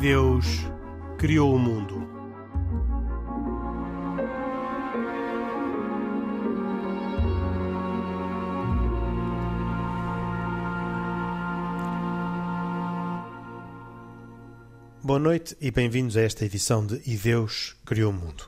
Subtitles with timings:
[0.00, 0.66] Deus
[1.18, 1.99] criou o mundo.
[15.20, 18.44] Boa noite e bem-vindos a esta edição de E Deus Criou o Mundo.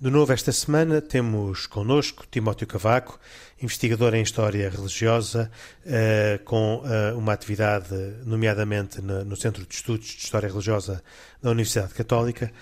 [0.00, 3.16] De novo, esta semana temos connosco Timóteo Cavaco,
[3.62, 5.48] investigador em História Religiosa,
[5.84, 11.00] uh, com uh, uma atividade, nomeadamente no, no Centro de Estudos de História Religiosa
[11.40, 12.52] da Universidade Católica.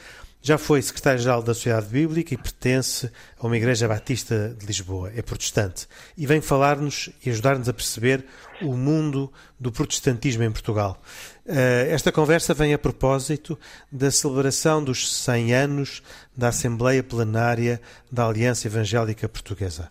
[0.47, 5.11] Já foi secretário-geral da Sociedade Bíblica e pertence a uma igreja batista de Lisboa.
[5.17, 8.27] É protestante e vem falar-nos e ajudar-nos a perceber
[8.61, 11.01] o mundo do protestantismo em Portugal.
[11.47, 13.59] Eh, esta conversa vem a propósito
[13.91, 16.03] da celebração dos 100 anos
[16.37, 17.81] da Assembleia Plenária
[18.12, 19.91] da Aliança Evangélica Portuguesa,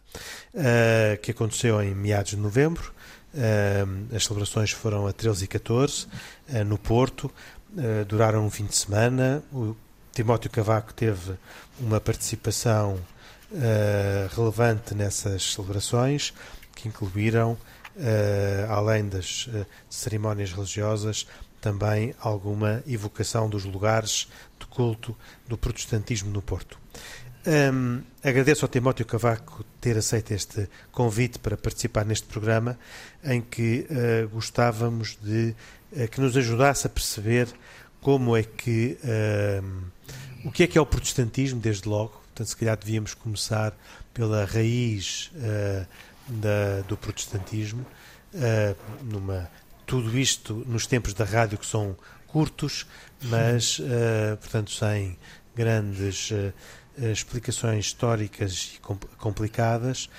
[0.53, 2.93] eh, que aconteceu em meados de novembro.
[3.33, 6.05] Eh, as celebrações foram a 13 e 14
[6.67, 7.31] no Porto,
[8.07, 9.43] duraram um fim de semana.
[10.13, 11.33] Timóteo Cavaco teve
[11.79, 12.99] uma participação
[13.51, 16.31] uh, relevante nessas celebrações,
[16.75, 21.27] que incluíram, uh, além das uh, cerimónias religiosas,
[21.59, 26.77] também alguma evocação dos lugares de culto do protestantismo no Porto.
[27.45, 32.77] Um, agradeço ao Timóteo Cavaco ter aceito este convite para participar neste programa,
[33.23, 33.85] em que
[34.31, 35.53] gostávamos de
[36.09, 37.47] que nos ajudasse a perceber
[38.03, 39.83] como é que uh,
[40.43, 42.11] o que é que é o protestantismo, desde logo.
[42.11, 43.73] Portanto, se calhar devíamos começar
[44.13, 45.87] pela raiz uh,
[46.27, 47.85] da, do protestantismo,
[48.33, 49.49] uh, numa,
[49.85, 51.95] tudo isto nos tempos da rádio que são
[52.27, 52.85] curtos,
[53.21, 55.17] mas, uh, portanto, sem
[55.55, 56.31] grandes
[56.97, 58.79] explicações históricas e
[59.17, 60.09] complicadas,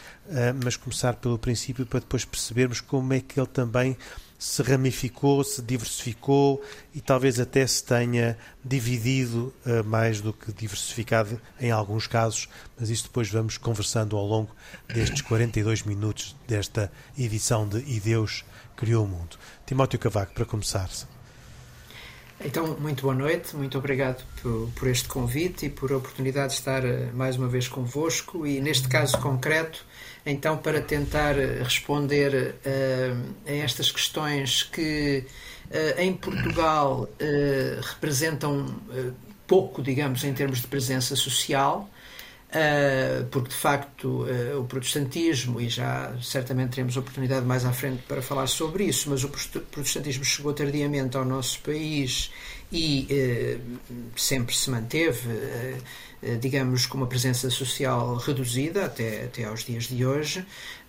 [0.63, 3.97] mas começar pelo princípio para depois percebermos como é que ele também
[4.45, 6.63] se ramificou, se diversificou
[6.95, 12.47] e talvez até se tenha dividido uh, mais do que diversificado em alguns casos,
[12.79, 14.55] mas isso depois vamos conversando ao longo
[14.87, 18.45] destes 42 minutos desta edição de E Deus
[18.77, 19.39] Criou o Mundo.
[19.65, 20.91] Timóteo Cavaco, para começar.
[20.91, 21.07] -se.
[22.45, 26.59] Então, muito boa noite, muito obrigado por, por, este convite e por a oportunidade de
[26.59, 29.87] estar eh, mais uma vez convosco e neste caso concreto
[30.27, 35.25] então para tentar eh, responder uh, a estas questões que
[35.71, 37.09] uh, em Portugal
[37.83, 38.67] representam
[39.47, 41.89] pouco, digamos, em termos de presença social,
[43.31, 44.27] porque de facto
[44.59, 49.25] o protestantismo, e já certamente teremos oportunidade mais à frente para falar sobre isso, mas
[49.25, 52.31] o protestantismo chegou tardiamente ao nosso país
[52.73, 53.59] e
[54.17, 55.29] sempre se manteve
[56.25, 60.45] eh, digamos, com uma presença social reduzida até, até aos dias de hoje,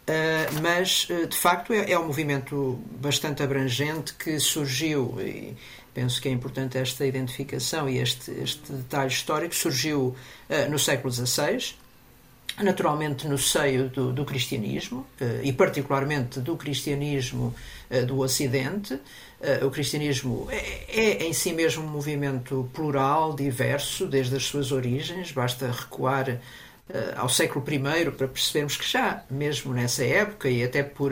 [0.07, 5.57] Uh, mas de facto é, é, um movimento bastante abrangente que surgiu, e
[5.95, 10.15] penso que é importante esta identificação e este, este detalhe histórico, surgiu
[10.47, 11.73] uh, no século XVI,
[12.61, 15.07] naturalmente no seio do, do cristianismo,
[15.43, 17.55] e particularmente do cristianismo
[18.07, 18.99] do Ocidente,
[19.65, 25.31] o cristianismo é, é, em si mesmo um movimento plural, diverso, desde as suas origens.
[25.31, 26.39] Basta recuar uh,
[27.17, 31.11] ao século I para percebermos que já, mesmo nessa época, e até por,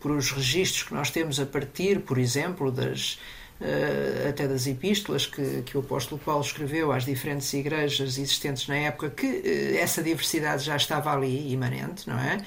[0.00, 3.18] por os registros que nós temos a partir, por exemplo, das,
[3.60, 8.76] Uh, até das epístolas que, que o apóstolo Paulo escreveu às diferentes igrejas existentes na
[8.76, 12.38] época, que essa diversidade já estava ali, imanente, não é?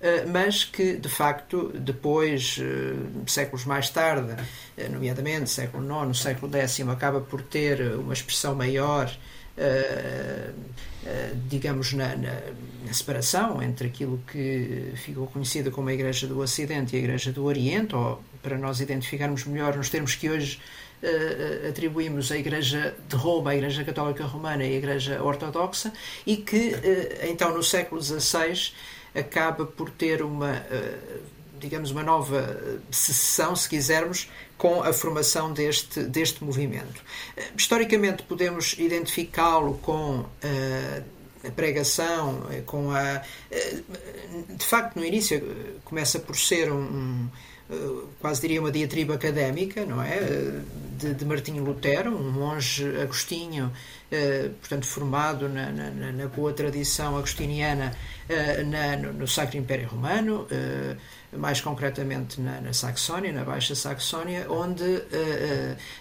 [0.00, 2.58] Uh, mas que, de facto, depois,
[3.26, 4.36] séculos mais tarde,
[4.90, 9.10] nomeadamente século IX, século X, acaba por ter uma expressão maior.
[11.48, 12.40] digamos, na, na,
[12.86, 17.32] na, separação entre aquilo que ficou conhecido como a Igreja do Ocidente e a Igreja
[17.32, 20.60] do Oriente, ou para nós identificarmos melhor nos termos que hoje
[21.68, 25.92] atribuímos à Igreja de Roma, à Igreja Católica Romana e à Igreja Ortodoxa,
[26.26, 26.74] e que
[27.28, 28.72] então no século XVI
[29.14, 31.20] acaba por ter uma, uh,
[31.58, 37.02] digamos, uma nova secessão, se quisermos, com a formação deste, deste movimento.
[37.56, 40.24] Historicamente podemos identificá-lo com
[41.46, 43.22] a pregação, com a.
[44.48, 45.40] De facto, no início
[45.84, 47.28] começa por ser um,
[47.70, 47.74] eh,
[48.20, 50.16] quase diria uma diatriba académica, não é?
[50.16, 50.60] Eh,
[50.98, 53.97] de, de Martinho Lutero, um monge agostinho, eh,
[54.60, 57.94] portanto, formado na, na, na boa tradição agostiniana
[58.66, 60.46] na, no, Sacro Império Romano,
[61.36, 65.02] mais concretamente na, na Saxónia, na Baixa Saxónia, onde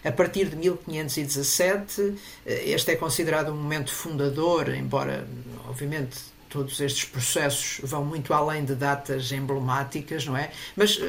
[0.03, 2.15] a partir de 1517
[2.45, 5.27] este é considerado um momento fundador, embora
[5.67, 10.49] obviamente todos estes processos vão muito além de datas emblemáticas, não é?
[10.75, 10.99] Mas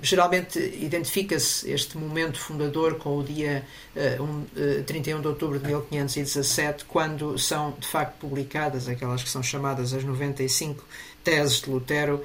[0.00, 3.62] geralmente identifica-se este momento fundador com o dia
[4.18, 9.92] um, 31 de outubro de 1517, quando são de facto publicadas aquelas que são chamadas
[9.92, 10.82] as 95
[11.22, 12.22] teses de Lutero,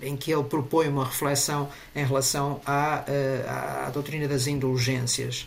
[0.00, 3.04] em que ele propõe uma reflexão em relação à,
[3.86, 5.46] à doutrina das indulgências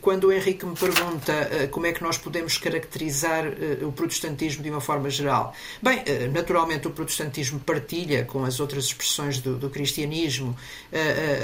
[0.00, 4.62] quando o Henrique me pergunta uh, como é que nós podemos caracterizar uh, o protestantismo
[4.62, 9.56] de uma forma geral, bem, uh, naturalmente o protestantismo partilha com as outras expressões do,
[9.56, 10.56] do cristianismo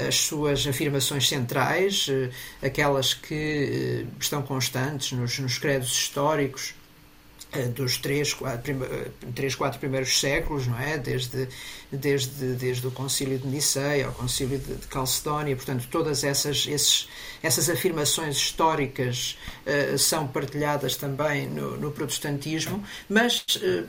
[0.07, 2.07] as suas afirmações centrais,
[2.61, 6.80] aquelas que estão constantes nos, nos credos históricos eh,
[7.75, 10.97] dos três quatro, eh, três, quatro primeiros séculos, não é?
[10.97, 11.49] Desde,
[11.91, 17.09] desde, desde o concílio de Niceia ao concílio de, de Calcedónia, portanto, todas essas, esses,
[17.43, 23.85] essas afirmações históricas uh, são partilhadas também no, no protestantismo, mas uh,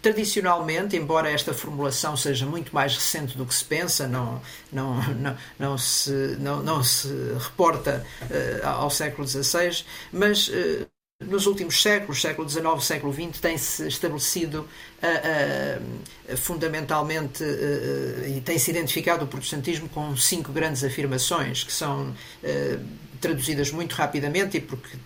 [0.00, 4.40] tradicionalmente, embora esta formulação seja muito mais recente do que se pensa, não,
[4.72, 7.08] não, não, não, se, não, não se
[7.40, 10.48] reporta uh, ao século XVI, mas
[11.28, 14.60] nos últimos séculos, século XIX, século XX, tem-se estabelecido
[15.02, 22.14] uh, uh, fundamentalmente uh, e tem-se identificado o protestantismo com cinco grandes afirmações, que são
[23.22, 24.98] traduzidas muito rapidamente, e porque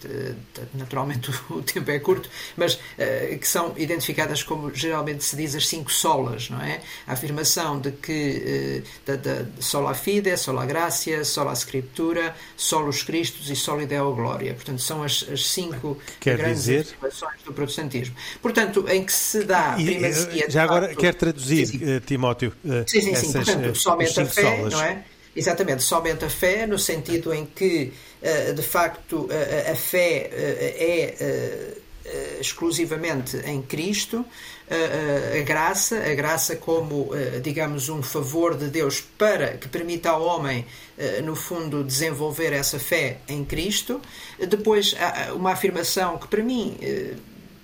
[0.74, 5.68] naturalmente o tempo é curto, mas uh, que são identificadas como geralmente se diz as
[5.68, 6.80] cinco solas, não é?
[7.06, 13.50] A afirmação de que uh, da, da, sola fide, sola gracia, sola scriptura, solos Christus
[13.50, 14.54] e soli deo gloria.
[14.54, 16.80] Portanto, são as, as cinco Quer grandes dizer...
[16.80, 18.16] afirmações do protestantismo.
[18.40, 20.50] Portanto, em que se dá e, primazia...
[20.50, 22.00] Já agora quer traduzir, sim, sim.
[22.00, 22.52] Timóteo,
[22.86, 23.32] sim, sim, sim.
[23.32, 24.72] Portanto, somente a fé, solas.
[24.72, 25.04] não é?
[25.36, 27.92] Exatamente, somente a fé, no sentido em que,
[28.22, 29.28] eh, de facto,
[29.70, 34.24] a fé eh, é eh, exclusivamente em Cristo,
[34.68, 37.10] a graça, a graça como,
[37.42, 40.64] digamos, um favor de Deus para que permita ao homem,
[41.24, 44.00] no fundo, desenvolver essa fé em Cristo.
[44.38, 44.94] Depois,
[45.34, 46.78] uma afirmação que para mim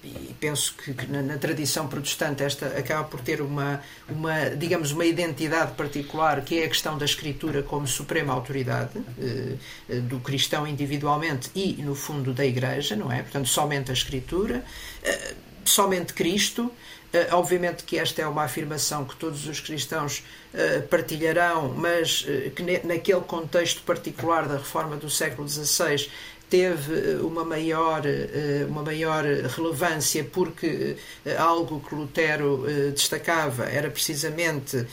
[0.05, 4.91] e penso que, que na, na, tradição protestante esta acaba por ter uma, uma, digamos,
[4.91, 9.55] uma identidade particular, que é a questão da escritura como suprema autoridade eh,
[9.89, 13.23] eh, do cristão individualmente e, no fundo, da Igreja, não é?
[13.23, 14.65] Portanto, somente a escritura,
[15.05, 15.35] eh,
[15.65, 16.73] somente Cristo.
[17.13, 20.25] Uh, obviamente que esta é uma afirmação que todos os cristãos
[20.55, 26.11] uh, partilharão, mas uh, que naquele contexto particular da reforma do século XVI
[26.53, 33.91] teve eh, uma maior, eh, uma maior relevância porque eh, algo que Lutero destacava era
[33.91, 34.87] precisamente,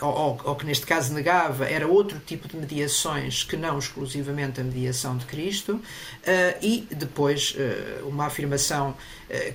[0.00, 5.16] ou, que neste caso negava, era outro tipo de mediações que não exclusivamente a mediação
[5.16, 5.80] de Cristo,
[6.62, 7.56] e depois
[8.04, 8.94] uma afirmação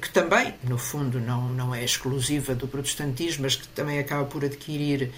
[0.01, 4.43] que também, no fundo, não, não é exclusiva do protestantismo, mas que também acaba por
[4.43, 5.11] adquirir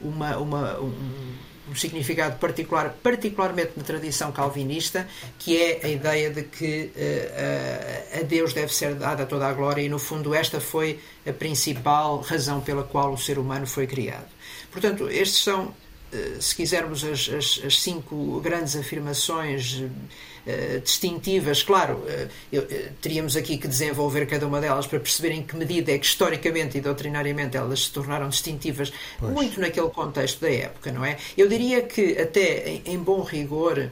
[0.00, 1.34] uma, uma um,
[1.70, 5.06] um significado particular, particularmente na tradição calvinista,
[5.38, 9.82] que é a ideia de que uh, a Deus deve ser dada toda a glória
[9.82, 14.26] e, no fundo, esta foi a principal razão pela qual o ser humano foi criado.
[14.70, 15.74] Portanto, estes são,
[16.40, 19.82] se quisermos, as, as, as, cinco grandes afirmações
[20.48, 21.62] Uh, distintivas.
[21.62, 25.54] Claro, uh, eu, uh, teríamos aqui que desenvolver cada uma delas para perceber em que
[25.54, 29.30] medida é que historicamente e doutrinariamente elas se tornaram distintivas, pois.
[29.30, 31.18] muito naquele contexto da época, não é?
[31.36, 33.90] Eu diria que, até em, em bom rigor,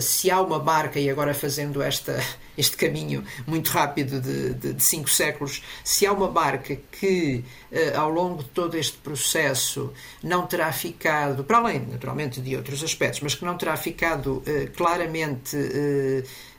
[0.00, 2.20] se há uma marca, e agora fazendo esta,
[2.56, 7.98] este caminho muito rápido de, de, de cinco séculos, se há uma marca que uh,
[7.98, 9.92] ao longo de todo este processo
[10.22, 14.42] não terá ficado, para além naturalmente de outros aspectos, mas que não terá ficado
[14.76, 15.56] claramente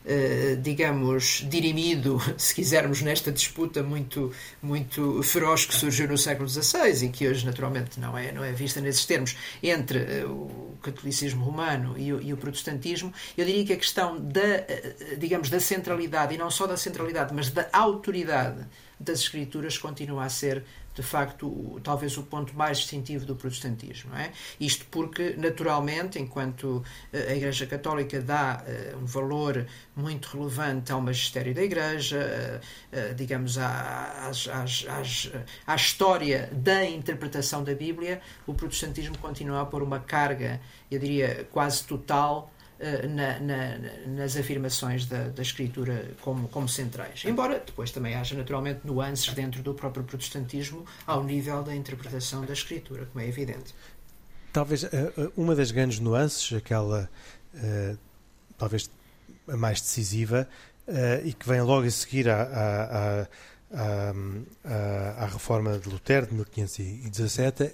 [0.07, 7.05] eh, digamos, dirimido, se quisermos, nesta disputa muito, muito feroz que surgiu no século XVI
[7.05, 11.43] e que hoje, naturalmente, não é, não é vista nesses termos, entre uh, o catolicismo
[11.43, 15.59] romano e o, e o, protestantismo, eu diria que a questão da, uh, digamos, da
[15.59, 15.84] centralidade,
[16.33, 18.65] e não só da centralidade, mas da autoridade
[18.99, 20.63] das escrituras continua a ser
[20.95, 24.15] de facto, talvez o ponto mais distintivo do protestantismo.
[24.15, 24.31] É?
[24.59, 31.01] Isto porque, naturalmente, enquanto eh, a Igreja Católica dá uh, um valor muito relevante ao
[31.01, 32.61] magistério da Igreja,
[32.93, 34.31] uh, digamos, à,
[35.67, 41.45] à história da interpretação da Bíblia, o protestantismo continua a pôr uma carga, eu diria,
[41.51, 42.54] quase total eh,
[43.09, 43.77] na, na,
[44.07, 47.23] nas afirmações da, da escritura como, como centrais.
[47.25, 52.53] Embora depois também haja naturalmente nuances dentro do próprio protestantismo ao nível da interpretação da
[52.53, 53.73] escritura, como é evidente.
[54.51, 57.09] Talvez eh, eh, uma das grandes nuances, aquela
[58.57, 58.89] talvez
[59.47, 60.45] a mais decisiva,
[61.23, 63.27] e que vem logo a seguir à, à,
[63.71, 67.73] à, à reforma de Lutero de 1517,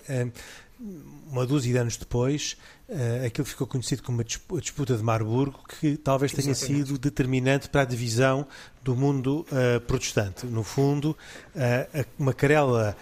[1.27, 2.57] uma dúzia de anos depois,
[2.91, 6.87] uh, aquilo que ficou conhecido como a disputa de Marburgo, que talvez tenha Exatamente.
[6.87, 8.45] sido determinante para a divisão
[8.83, 10.45] do mundo uh, protestante.
[10.45, 11.17] No fundo,
[11.55, 12.95] uh, uma querela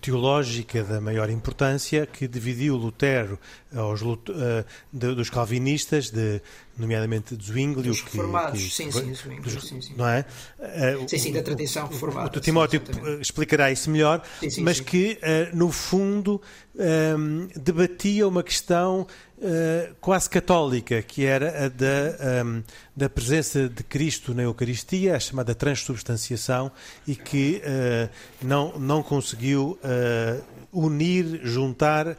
[0.00, 3.38] teológica da maior importância que dividiu Lutero
[3.74, 4.16] aos, uh,
[4.92, 6.40] dos calvinistas, de,
[6.76, 7.92] nomeadamente de Zwinglio.
[7.92, 9.94] Dos reformados, que, que, sim, sim, Zwinglio, sim, sim.
[9.96, 10.24] Não é?
[10.58, 12.30] Uh, sim, sim, da tradição reformada.
[12.34, 16.40] O, o Timóteo sim, explicará isso melhor, sim, mas que, uh, no fundo,
[16.74, 19.06] um, debatia uma questão
[19.38, 22.62] uh, quase católica, que era a da, um,
[22.94, 26.70] da presença de Cristo na Eucaristia, a chamada transubstanciação,
[27.06, 27.62] e que
[28.42, 29.78] não, não conseguiu
[30.72, 32.16] unir, juntar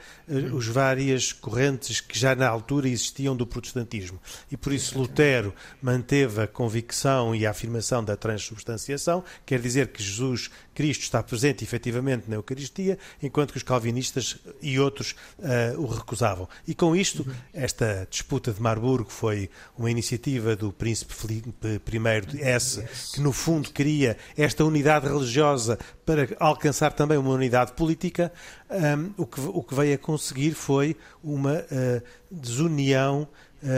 [0.53, 4.19] os várias correntes que já na altura existiam do protestantismo.
[4.51, 10.01] E por isso Lutero manteve a convicção e a afirmação da transubstanciação, quer dizer que
[10.01, 15.87] Jesus Cristo está presente efetivamente na Eucaristia, enquanto que os calvinistas e outros uh, o
[15.87, 16.47] recusavam.
[16.67, 22.41] E com isto, esta disputa de Marburgo foi uma iniciativa do príncipe Filipe I de
[22.41, 28.31] S, que no fundo queria esta unidade religiosa para alcançar também uma unidade política,
[28.69, 32.01] um, o, que, o que veio a conseguir foi uma uh,
[32.31, 33.27] desunião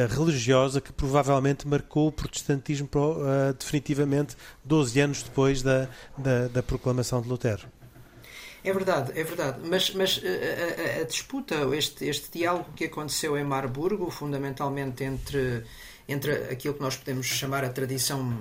[0.09, 7.21] religiosa que provavelmente marcou o protestantismo uh, definitivamente 12 anos depois da, da, da, proclamação
[7.21, 7.67] de Lutero.
[8.63, 9.59] É verdade, é verdade.
[9.63, 15.63] Mas, mas a, a, a, disputa, este, este diálogo que aconteceu em Marburgo, fundamentalmente entre,
[16.07, 18.37] entre aquilo que nós podemos chamar a tradição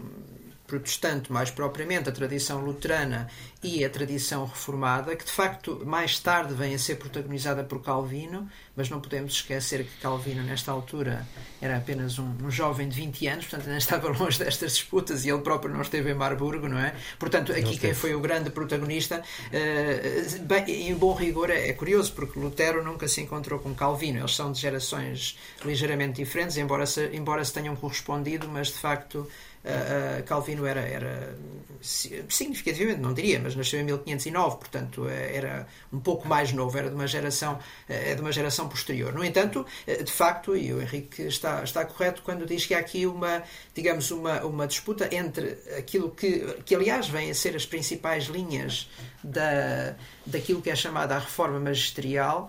[0.69, 3.27] protestante, mais propriamente a tradição luterana
[3.63, 8.49] e a tradição reformada, que de facto mais tarde vem a ser protagonizada por Calvino,
[8.79, 11.27] mas não podemos esquecer que Calvino, nesta altura,
[11.61, 15.31] era apenas um, um jovem de 20 anos, portanto ainda estava longe destas disputas e
[15.31, 16.95] ele próprio não esteve em Marburgo, não é?
[17.19, 22.13] Portanto, aqui quem foi o grande protagonista, uh, bem, em bom rigor, é, é, curioso,
[22.13, 27.11] porque Lutero nunca se encontrou com Calvino, eles são de gerações ligeiramente diferentes, embora se,
[27.13, 29.29] embora se tenham correspondido, mas de facto
[29.65, 31.37] uh, Calvino era, era
[31.81, 36.95] significativamente, não diria, mas nasceu em 1509, portanto era um pouco mais novo, era de
[36.95, 37.59] uma geração,
[37.89, 39.13] é de uma geração posterior.
[39.13, 43.07] No entanto, de facto, e o Henrique está, está correto quando diz que há aqui
[43.07, 43.43] uma,
[43.75, 48.89] digamos, uma, uma disputa entre aquilo que, que aliás vêm a ser as principais linhas
[49.23, 49.95] da,
[50.25, 52.49] daquilo que é chamada a reforma magisterial,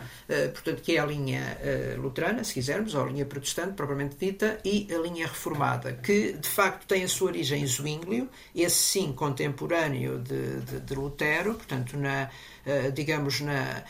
[0.53, 1.57] portanto, que é a linha
[1.97, 6.47] luterana, se quisermos, ou a linha protestante, propriamente dita, e a linha reformada, que de
[6.47, 11.97] facto tem a sua origem em Zwinglio, esse sim contemporâneo de, de, de Lutero, portanto,
[11.97, 12.29] na,
[12.93, 13.83] digamos, na,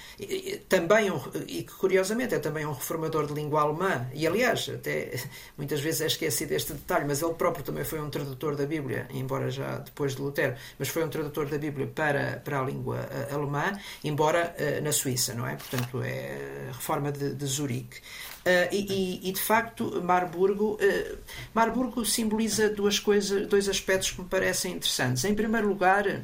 [0.67, 5.13] também, um, e que curiosamente é também um reformador de língua alemã, e aliás, até
[5.57, 9.07] muitas vezes é esquecido este detalhe, mas ele próprio também foi um tradutor da Bíblia,
[9.11, 12.97] embora já depois de Lutero, mas foi um tradutor da Bíblia para, para a língua
[12.97, 15.55] uh, alemã, embora uh, na Suíça, não é?
[15.55, 17.97] Portanto, é a reforma de, de Zurique.
[18.39, 21.17] Uh, e, e, de facto, Marburgo, uh,
[21.53, 25.25] Marburgo simboliza duas coisas, dois aspectos que me parecem interessantes.
[25.25, 26.23] Em primeiro lugar, uh,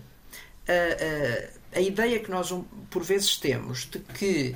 [1.75, 2.53] a ideia que nós
[2.89, 4.55] por vezes temos de que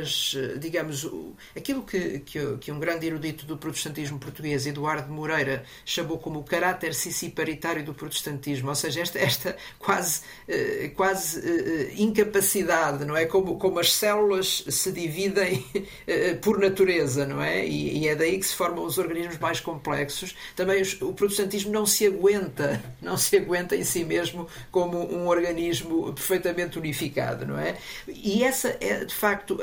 [0.00, 1.08] as, digamos,
[1.56, 6.44] aquilo que, que, que, um grande erudito do protestantismo português, Eduardo Moreira, chamou como o
[6.44, 13.26] caráter sissiparitário do protestantismo, ou seja, esta, esta quase, eh, quase eh, incapacidade, não é?
[13.26, 15.64] Como, como as células se dividem
[16.06, 17.66] eh, por natureza, não é?
[17.66, 20.34] E, e, é daí que se formam os organismos mais complexos.
[20.54, 25.26] Também os, o protestantismo não se aguenta, não se aguenta em si mesmo como um
[25.26, 27.76] organismo perfeitamente unificado, não é?
[28.08, 29.58] E essa é, de facto, facto,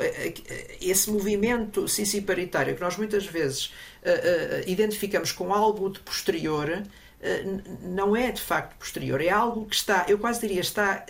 [0.80, 6.82] esse movimento sissiparitário que nós muitas vezes eh, eh, identificamos com algo de posterior,
[7.20, 7.44] eh,
[7.82, 11.04] não é de facto posterior, é algo que está, eu quase diria, está,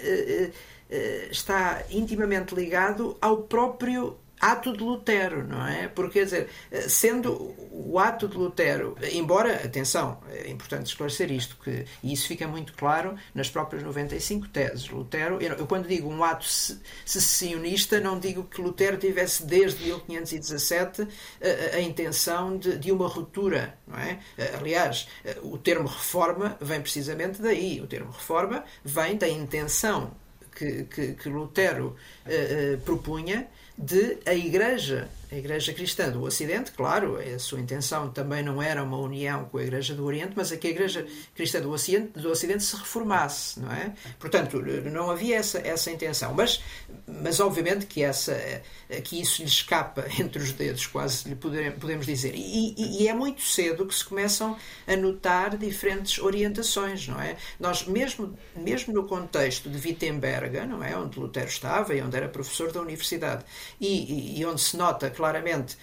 [1.30, 5.88] está intimamente ligado ao próprio ato de Lutero, não é?
[5.88, 6.48] Porque, quer dizer,
[6.88, 12.46] sendo o ato de Lutero, embora, atenção, é importante esclarecer isto, que, e isso fica
[12.46, 14.88] muito claro nas próprias 95 teses.
[14.88, 21.76] Lutero, eu, quando digo um ato secessionista, não digo que Lutero tivesse desde 1517 a,
[21.76, 24.18] a intenção de, de, uma ruptura, não é?
[24.58, 25.08] Aliás,
[25.42, 27.80] o termo reforma vem precisamente daí.
[27.80, 30.12] O termo reforma vem da intenção
[30.58, 33.46] que, que, que Lutero uh, propunha
[33.78, 38.82] de a Igreja a Igreja Cristã do Ocidente, claro, a sua intenção também não era
[38.82, 42.18] uma união com a Igreja do Oriente, mas a que a Igreja Cristã do Ocidente,
[42.18, 43.92] do Ocidente se reformasse, não é?
[44.18, 46.62] Portanto, não havia essa, essa intenção, mas,
[47.06, 48.62] mas obviamente que, essa,
[49.04, 52.34] que isso lhe escapa entre os dedos, quase lhe podemos dizer.
[52.34, 54.56] E, e, e é muito cedo que se começam
[54.86, 57.36] a notar diferentes orientações, não é?
[57.60, 60.96] Nós, mesmo, mesmo no contexto de Wittenberg, não é?
[60.96, 63.44] Onde Lutero estava e onde era professor da universidade,
[63.78, 65.76] e, e onde se nota claramente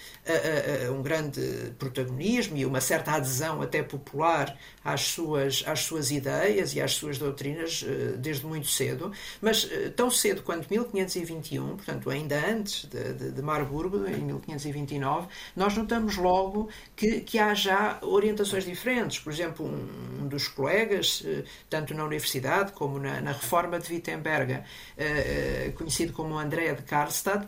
[0.90, 1.40] um grande
[1.78, 7.18] protagonismo e uma certa adesão até popular às suas, às suas ideias e às suas
[7.18, 9.12] doutrinas uh, desde muito cedo,
[9.42, 15.76] mas tão cedo quanto 1521, portanto ainda antes de, de, de, Marburgo, em 1529, nós
[15.76, 19.18] notamos logo que, que há já orientações diferentes.
[19.18, 21.24] Por exemplo, um, dos colegas,
[21.68, 24.62] tanto na universidade como na, na reforma de Wittenberg,
[25.76, 27.46] conhecido como André de Karlstad,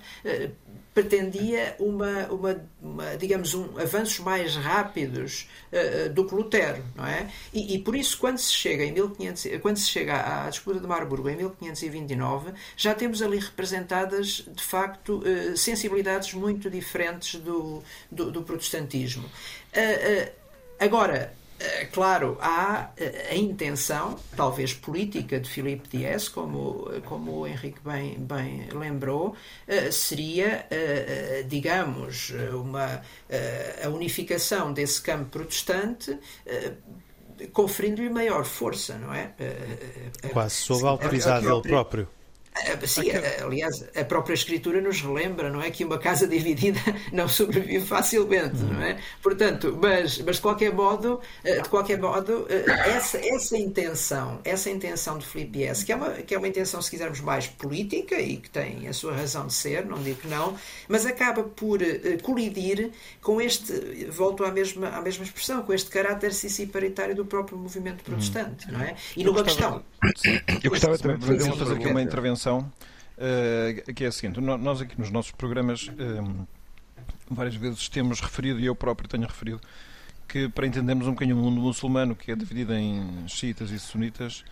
[0.98, 7.30] pretendia uma, uma, uma, digamos, um, avanços mais rápidos uh, do que Lutero, não é?
[7.54, 10.80] E, e, por isso, quando se chega em 1500, quando se chega à, à disputa
[10.80, 17.80] de Marburgo em 1529, já temos ali representadas, de facto, uh, sensibilidades muito diferentes do,
[18.10, 19.24] do, do protestantismo.
[19.24, 20.32] Uh,
[20.80, 21.32] agora,
[21.92, 28.18] claro, há eh, a intenção, talvez política, de Filipe Dias, como, como o Henrique bem,
[28.18, 29.34] bem lembrou,
[29.66, 30.66] eh, seria,
[31.46, 33.02] digamos, uma,
[33.84, 36.18] a unificação desse campo protestante
[37.52, 39.32] conferindo-lhe maior força, não é?
[40.32, 42.08] Quase sob autoridade dele próprio.
[42.66, 43.10] Ah, sim,
[43.42, 46.80] aliás, a própria escritura nos relembra, não é, que uma casa dividida
[47.12, 48.98] não sobrevive facilmente, não é?
[49.22, 54.70] Portanto, mas, mas de qualquer modo, eh, de qualquer modo, eh, essa, essa intenção, essa
[54.70, 58.20] intenção de Filipe S, que é uma que é uma intenção, se quisermos mais política
[58.20, 60.56] e que tem a sua razão de ser, não digo que não,
[60.88, 62.90] mas acaba por eh, colidir
[63.22, 63.72] com este,
[64.10, 68.80] volto à mesma à mesma expressão, com este caráter siciparitário do próprio movimento protestante, não
[68.80, 68.96] é?
[69.16, 69.82] E numa questão,
[70.62, 74.98] eu gostava também de fazer aqui uma intervenção uh, que é a seguinte: nós aqui
[74.98, 76.46] nos nossos programas um, eh,
[77.30, 79.60] várias vezes temos referido, e eu próprio tenho referido,
[80.26, 84.44] que para entendermos um bocadinho o mundo muçulmano, que é dividido em xiitas e sunitas,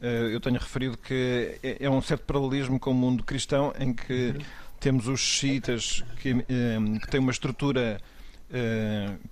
[0.00, 3.92] uh, eu tenho referido que é, é, um certo paralelismo com o mundo cristão, em
[3.92, 4.34] que
[4.78, 8.00] temos os xiitas que, um, que têm uma estrutura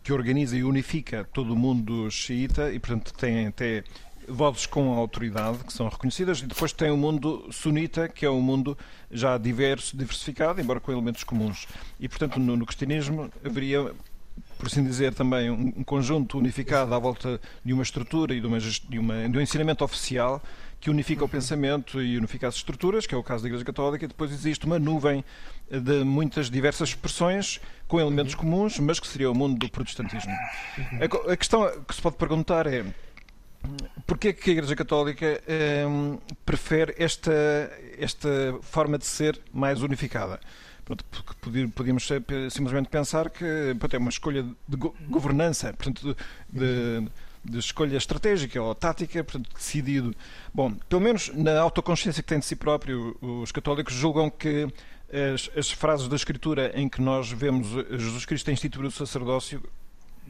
[0.05, 3.83] que organiza e unifica todo o mundo xiita e, portanto, tem até
[4.29, 8.41] vozes com autoridade, que são reconhecidas, e depois tem o mundo sunita, que é um
[8.41, 8.77] mundo
[9.11, 11.67] já diverso, diversificado, embora com elementos comuns.
[11.99, 13.95] E, portanto, no, no cristianismo haveria
[14.57, 18.59] por assim dizer, também um, conjunto unificado à volta de uma estrutura e de, uma,
[18.59, 20.43] de, uma, de um ensinamento oficial
[20.81, 24.05] que unifica o pensamento e unifica as estruturas, que é o caso da Igreja Católica,
[24.05, 25.25] e depois existe uma nuvem
[25.71, 30.33] de muitas diversas expressões com elementos comuns, mas que seria o mundo do protestantismo.
[30.33, 32.85] A, a questão que se pode perguntar é
[34.07, 35.41] Porquê que a Igreja Católica
[35.89, 37.33] hum, prefere esta,
[37.99, 40.41] esta forma de ser mais unificada?
[40.85, 42.09] Pronto, porque podíamos
[42.51, 44.77] simplesmente pensar que pronto, é uma escolha de
[45.07, 46.17] governança, portanto,
[46.51, 47.07] de,
[47.45, 50.15] de, escolha estratégica ou tática, portanto, decidido.
[50.55, 54.67] Bom, pelo menos na autoconsciência que tem de si próprio, os católicos julgam que
[55.35, 59.63] as, as frases da Escritura em que nós vemos Jesus Cristo instituir o sacerdócio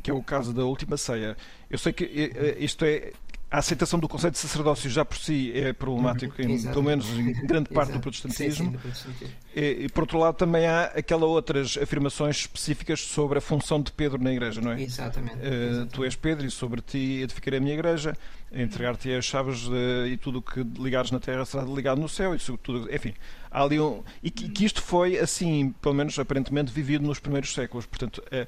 [0.02, 1.36] que é o caso da última ceia.
[1.68, 3.12] Eu sei que eh, eh, isto é
[3.50, 7.08] a aceitação do conceito de sacerdócio já por si é problemático, uhum, em, pelo menos
[7.10, 8.78] em grande parte do protestantismo.
[8.92, 13.40] Sim, sim, e, e, por outro lado, também há aquela outras afirmações específicas sobre a
[13.40, 14.82] função de Pedro na igreja, não é?
[14.82, 15.36] Exatamente.
[15.36, 15.92] Uh, exatamente.
[15.92, 18.14] Tu és Pedro e sobre ti edificarei a minha igreja,
[18.52, 22.34] entregar-te as chaves de, e tudo o que ligares na terra será ligado no céu,
[22.34, 23.14] e tudo, enfim.
[23.50, 27.52] Há ali um, e que, que, isto foi assim, pelo menos aparentemente, vivido nos primeiros
[27.52, 27.86] séculos.
[27.86, 28.46] Portanto, uh,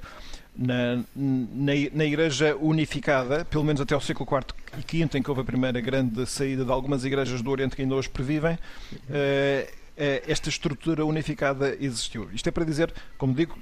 [0.56, 4.44] na, na, na, Igreja Unificada, pelo menos até o século IV
[4.76, 7.82] e V, em que houve a primeira grande saída de algumas igrejas do Oriente que
[7.82, 8.58] ainda hoje pervivem,
[9.08, 12.28] eh, eh, esta estrutura unificada existiu.
[12.32, 13.54] Isto é para dizer, como digo,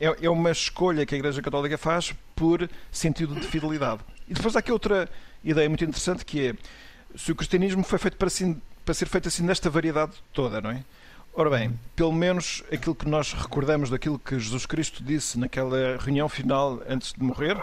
[0.00, 4.00] é, é uma escolha que a Igreja Católica faz por sentido de fidelidade.
[4.28, 5.08] E depois há aqui outra
[5.44, 6.54] ideia muito interessante que é
[7.16, 10.70] se o cristianismo foi feito para, assim, para ser feito assim nesta variedade toda, não
[10.70, 10.84] é?
[11.34, 16.28] Ora bem, pelo menos aquilo que nós recordamos daquilo que Jesus Cristo disse naquela reunião
[16.28, 17.56] final antes de morrer,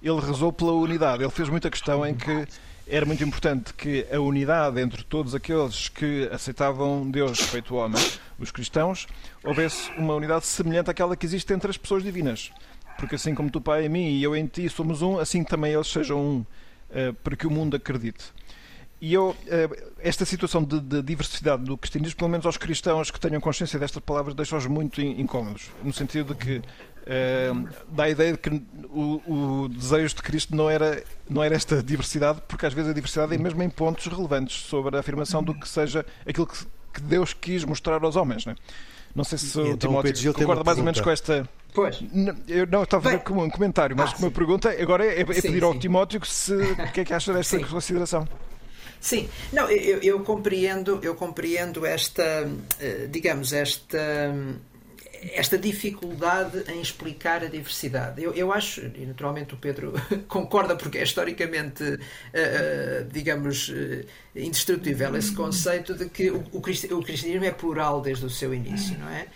[0.00, 1.24] ele rezou pela unidade.
[1.24, 2.46] Ele fez muita questão em que
[2.86, 8.02] era muito importante que a unidade entre todos aqueles que aceitavam Deus feito homem,
[8.38, 9.08] os cristãos,
[9.44, 12.52] houvesse uma unidade semelhante àquela que existe entre as pessoas divinas.
[12.98, 15.72] Porque assim como tu, Pai, em mim e eu em ti somos um, assim também
[15.72, 16.46] eles sejam um,
[16.90, 18.37] eh, para que o mundo acredite.
[19.00, 19.36] E eu,
[20.00, 24.02] esta situação de, de, diversidade do cristianismo, pelo menos aos cristãos que tenham consciência destas
[24.02, 29.22] palavras, deixa-os muito incómodos, no sentido de que uh, dá a ideia de que o,
[29.64, 33.34] o, desejo de Cristo não era, não era esta diversidade, porque às vezes a diversidade
[33.34, 36.58] é mesmo em pontos relevantes sobre a afirmação do que seja aquilo que,
[36.94, 38.44] que Deus quis mostrar aos homens.
[38.46, 38.56] Não, é?
[39.14, 41.48] não sei se o então, Timóteo concorda mais ou menos com esta.
[41.74, 42.02] Pois.
[42.12, 45.24] Não, eu não estava a fazer um comentário, mas ah, uma pergunta agora é, é
[45.24, 45.78] pedir sim, ao sim.
[45.78, 47.64] Timóteo se, o que é que acha desta sim.
[47.64, 48.26] consideração.
[49.00, 54.34] Sim, não, eu, eu, compreendo, eu compreendo esta, eh, digamos, esta
[55.32, 58.22] esta dificuldade em explicar a diversidade.
[58.22, 59.92] Eu, eu acho, e naturalmente o Pedro
[60.28, 61.98] concorda, porque é historicamente, uh,
[63.10, 68.54] digamos, uh, indestrutível esse conceito de que o, o, cristianismo é plural desde o seu
[68.54, 69.26] início, não é?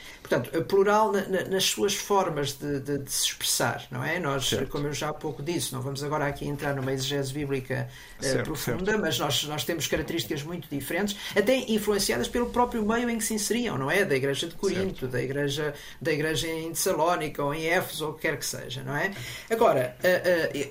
[0.41, 4.19] Portanto, plural na, na, nas suas formas de, de, de, se expressar, não é?
[4.19, 4.69] Nós, certo.
[4.69, 7.89] como eu já há pouco disse, não vamos agora aqui entrar numa exegese bíblica
[8.21, 9.01] certo, profunda, certo.
[9.01, 13.35] mas nós, nós temos características muito diferentes, até influenciadas pelo próprio meio em que se
[13.35, 14.05] inseriam, não é?
[14.05, 18.15] Da Igreja de Corinto, da igreja, da igreja em Tessalónica ou em Éfeso, ou o
[18.15, 19.13] que quer que seja, não é?
[19.51, 19.97] Agora,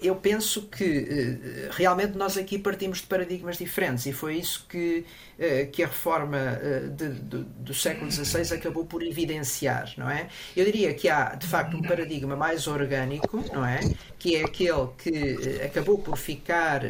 [0.02, 5.06] eu penso que realmente nós aqui partimos de paradigmas diferentes e foi isso que,
[5.38, 9.51] eh, que a reforma eh, de, de, do século XVI acabou por evidenciar,
[9.98, 10.28] não é?
[10.56, 13.80] Eu diria que há, de facto, um paradigma mais orgânico, não é?
[14.18, 16.82] Que é aquele que eh, acabou por ficar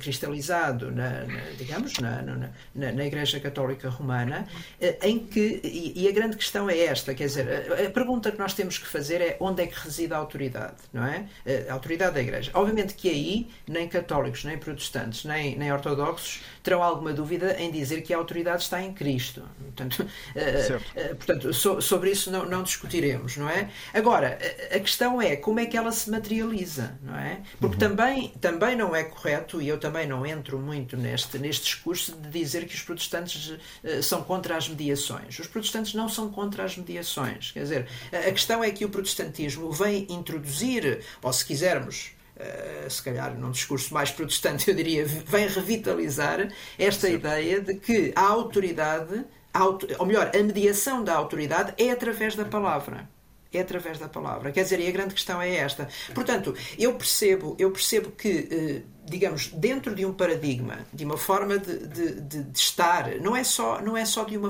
[0.00, 4.46] cristalizado, na, na digamos, na, na, na, Igreja Católica Romana,
[5.02, 8.38] em que, e, e a grande questão é esta, quer dizer, a, a pergunta que
[8.38, 11.26] nós temos que fazer é onde é que reside a autoridade, não é?
[11.68, 12.50] A autoridade da Igreja.
[12.54, 18.02] Obviamente que aí, nem católicos, nem protestantes, nem, nem ortodoxos terão alguma dúvida em dizer
[18.02, 19.42] que a autoridade está em Cristo.
[19.58, 23.68] Portanto, uh, portanto so, sobre isso não, não, discutiremos, não é?
[23.92, 24.38] Agora,
[24.70, 27.40] a, a, questão é como é que ela se materializa, não é?
[27.58, 27.90] Porque uhum.
[27.90, 32.28] também, também não é correto, e eu também não entro muito neste, neste discurso de
[32.28, 35.36] dizer que os protestantes uh, são contra as mediações.
[35.36, 37.50] Os protestantes não são contra as mediações.
[37.50, 42.88] Quer dizer, a, a questão é que o protestantismo vem introduzir, ou se quisermos, Uh,
[42.88, 47.16] se calhar num discurso mais protestante, eu diria, vem revitalizar esta Sim.
[47.16, 49.26] ideia de que a autoridade,
[49.98, 53.08] ou melhor, a mediação da autoridade é através da palavra.
[53.52, 54.52] É através da palavra.
[54.52, 55.88] Quer dizer, e a grande questão é esta.
[56.14, 58.84] Portanto, eu percebo, eu percebo que.
[59.10, 63.42] Digamos, dentro de um paradigma, de uma forma de, de, de, de estar, não é
[63.42, 64.48] só, não é só de, uma,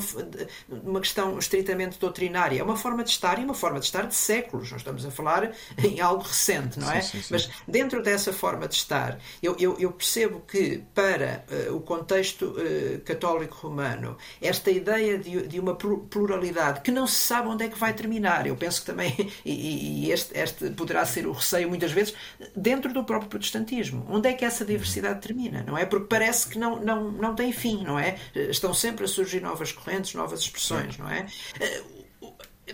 [0.68, 4.14] uma questão estritamente doutrinária, é uma forma de estar e uma forma de estar de
[4.14, 4.70] séculos.
[4.70, 7.00] Nós estamos a falar em algo recente, não é?
[7.00, 7.28] Sim, sim, sim.
[7.30, 12.54] Mas dentro dessa forma de estar, eu, eu, eu percebo que para uh, o contexto
[12.56, 17.68] uh, católico romano, esta ideia de, de uma pluralidade que não se sabe onde é
[17.68, 21.68] que vai terminar, eu penso que também, e, e este, este poderá ser o receio
[21.68, 22.14] muitas vezes,
[22.54, 24.06] dentro do próprio protestantismo.
[24.08, 25.86] Onde é que essa diversidade termina, não é?
[25.86, 28.18] Porque parece que não, não, não tem fim, não é?
[28.34, 31.26] Estão sempre a surgir novas correntes, novas expressões, não é?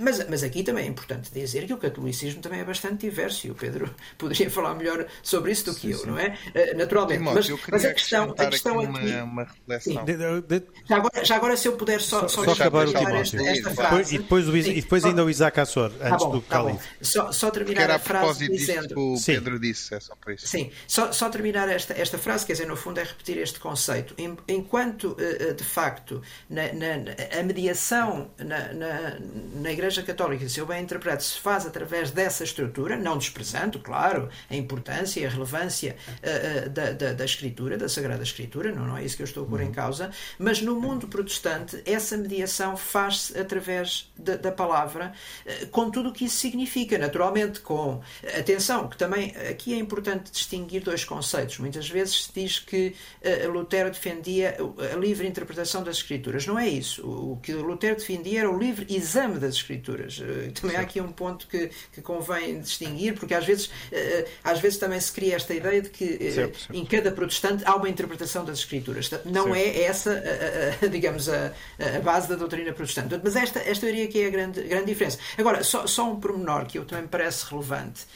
[0.00, 3.50] Mas, mas aqui também é importante dizer que o catolicismo também é bastante diverso e
[3.50, 6.06] o Pedro poderia falar melhor sobre isso do que sim, eu, sim.
[6.06, 6.36] não é?
[6.54, 7.22] Eh, naturalmente.
[7.22, 9.10] mas, mas a questão, a questão aqui.
[9.10, 10.04] Uma, uma reflexão.
[10.04, 13.16] De, de, já, agora, já agora, se eu puder só, só, só acabar o Timóteo.
[13.16, 14.14] Esta, esta frase.
[14.14, 16.78] E depois, e depois ainda o Isaac Assor, tá antes tá bom, do Cali.
[17.00, 18.88] só, só terminar a frase dizendo.
[18.88, 20.46] Que o Pedro disse, é só por isso.
[20.46, 24.14] Sim, só, só terminar esta, esta frase, quer dizer, no fundo é repetir este conceito.
[24.48, 29.18] Enquanto, eh, eh, de facto, na, na, a mediação na, na,
[29.54, 34.28] na Igreja Católica, se eu bem interpreto, se faz através dessa estrutura, não desprezando, claro,
[34.50, 38.96] a importância e a relevância uh, da, da, da, Escritura, da Sagrada Escritura, não, não
[38.96, 39.72] é isso que eu estou a pôr em uhum.
[39.72, 45.12] causa, mas no mundo protestante essa mediação faz-se através da, da palavra,
[45.46, 48.00] uh, com tudo o que isso significa, naturalmente, com
[48.36, 51.58] atenção, que também aqui é importante distinguir dois conceitos.
[51.58, 54.56] Muitas vezes se diz que uh, Lutero defendia
[54.92, 56.46] a livre interpretação das Escrituras.
[56.46, 57.06] Não é isso.
[57.06, 59.75] O que Lutero defendia era o livre exame das Escrituras.
[59.76, 64.60] Eh, também há aqui um ponto que, que convém distinguir, porque às vezes, eh, às
[64.60, 66.74] vezes também se cria esta ideia de que eh, certo, certo.
[66.74, 69.10] em cada protestante há uma interpretação das Escrituras.
[69.24, 69.56] Não certo.
[69.56, 70.22] é essa,
[70.90, 73.20] digamos, a, a, base da doutrina protestante.
[73.22, 75.18] Mas esta, esta eu diria que é a grande, grande diferença.
[75.38, 78.06] Agora, só, só um pormenor que eu também me parece relevante,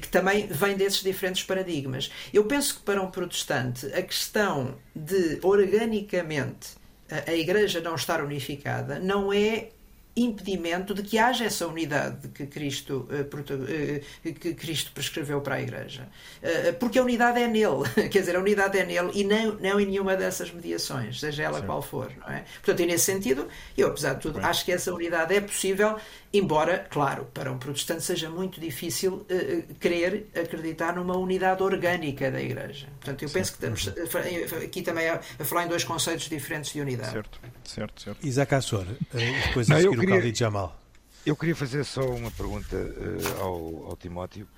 [0.00, 2.10] que também vem desses diferentes paradigmas.
[2.32, 6.82] Eu penso que para um protestante a questão de organicamente
[7.26, 9.68] a Igreja não estar unificada não é
[10.14, 16.08] impedimento de que haja essa unidade que Cristo, uh, que Cristo prescreveu para a Igreja.
[16.42, 19.80] Uh, porque a unidade é nele, quer dizer, a unidade é nele e não, não
[19.80, 21.66] em nenhuma dessas mediações, seja ela Sim.
[21.66, 22.12] qual for.
[22.20, 22.44] Não é?
[22.56, 24.48] Portanto, e nesse sentido, eu, apesar de tudo, Bem.
[24.48, 25.96] acho que essa unidade é possível,
[26.32, 32.40] embora, claro, para um protestante seja muito difícil uh, querer acreditar numa unidade orgânica da
[32.40, 32.86] Igreja.
[33.00, 33.34] Portanto, eu Sim.
[33.34, 37.12] penso que estamos aqui também a, a, falar em dois conceitos diferentes de unidade.
[37.12, 38.26] Certo, certo, certo.
[38.26, 40.78] Isaac Assor, depois a seguir queria, Khalid Jamal.
[41.24, 44.48] Eu queria fazer só uma pergunta uh, ao, ao, Timóteo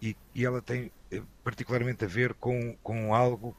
[0.00, 3.56] e, e, ela tem uh, particularmente a ver com, com algo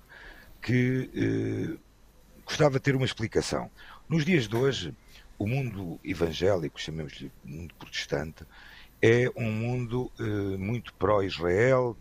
[0.62, 1.80] que uh,
[2.45, 3.69] gostava de ter uma explicação.
[4.08, 4.93] Nos dias de hoje,
[5.38, 8.45] o mundo evangélico, chamemos-lhe mundo protestante,
[9.02, 10.10] é um mundo
[10.58, 11.98] muito pró-Israel,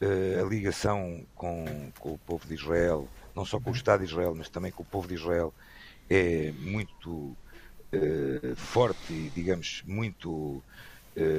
[0.00, 3.06] a ligação com, com o povo de Israel,
[3.36, 5.52] não só com o Estado de Israel, mas também com o povo de Israel,
[6.08, 7.36] é muito
[7.92, 10.62] uh, forte e, digamos, muito uh,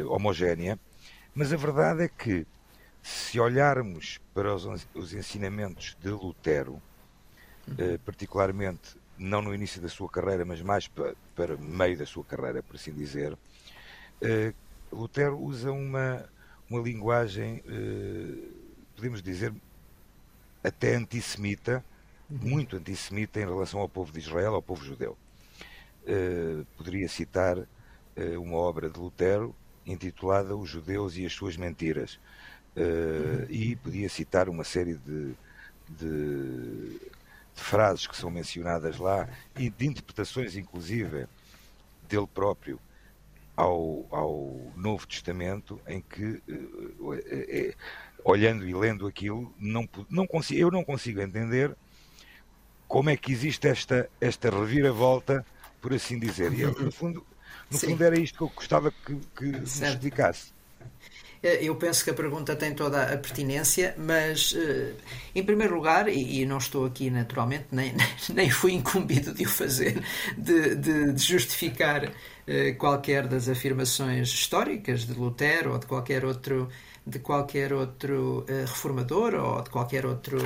[0.10, 0.80] homogénea,
[1.34, 2.46] mas a verdade é que,
[3.02, 6.82] se olharmos para os, os ensinamentos de Lutero,
[7.68, 12.24] uh, particularmente não no início da sua carreira, mas mais para, para meio da sua
[12.24, 13.38] carreira, por assim dizer,
[14.90, 16.26] Lutero usa uma,
[16.70, 17.62] uma linguagem,
[18.96, 19.54] podemos dizer,
[20.64, 21.84] até antissemita,
[22.30, 25.18] muito antissemita em relação ao povo de Israel, ao povo judeu.
[26.10, 32.20] Uh, poderia citar uh, uma obra de Lutero intitulada Os Judeus e as Suas Mentiras.
[32.76, 35.36] Uh, e podia citar uma série de,
[35.88, 37.00] de,
[37.54, 41.28] de, frases que são mencionadas lá e de interpretações, inclusive,
[42.08, 42.80] dele próprio
[43.56, 46.42] ao, ao Novo Testamento, em que,
[48.24, 51.76] olhando e lendo aquilo, não, não consigo, eu não consigo entender
[52.88, 55.46] como é que existe esta, esta reviravolta,
[55.82, 56.52] por assim dizer.
[56.54, 57.26] E, no fundo,
[57.70, 59.66] no fundo era isto que eu gostava que, que.
[61.42, 64.94] Eh, eu penso que a pergunta tem toda a pertinência, mas eh,
[65.34, 67.94] em primeiro lugar, e não estou aqui naturalmente, nem,
[68.34, 70.04] nem fui incumbido de o fazer,
[70.38, 72.12] de, de, de justificar
[72.46, 76.70] eh, qualquer das afirmações históricas de Lutero ou de qualquer outro
[77.10, 80.38] de qualquer outro uh, reformador ou de qualquer outro,